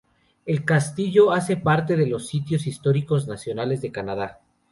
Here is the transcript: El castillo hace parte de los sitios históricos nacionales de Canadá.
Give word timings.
El 0.47 0.65
castillo 0.65 1.31
hace 1.31 1.57
parte 1.57 1.95
de 1.95 2.07
los 2.07 2.25
sitios 2.27 2.65
históricos 2.65 3.27
nacionales 3.27 3.81
de 3.83 3.91
Canadá. 3.91 4.39